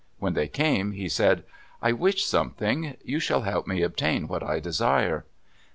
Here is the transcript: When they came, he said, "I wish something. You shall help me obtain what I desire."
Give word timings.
When 0.17 0.33
they 0.33 0.47
came, 0.47 0.93
he 0.93 1.07
said, 1.07 1.43
"I 1.79 1.91
wish 1.91 2.25
something. 2.25 2.97
You 3.03 3.19
shall 3.19 3.41
help 3.43 3.67
me 3.67 3.83
obtain 3.83 4.27
what 4.27 4.41
I 4.41 4.59
desire." 4.59 5.25